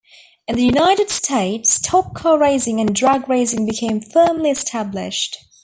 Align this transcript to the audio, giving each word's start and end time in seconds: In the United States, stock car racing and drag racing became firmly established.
In 0.47 0.55
the 0.55 0.63
United 0.63 1.11
States, 1.11 1.73
stock 1.75 2.15
car 2.15 2.39
racing 2.39 2.79
and 2.79 2.95
drag 2.95 3.29
racing 3.29 3.67
became 3.67 4.01
firmly 4.01 4.49
established. 4.49 5.37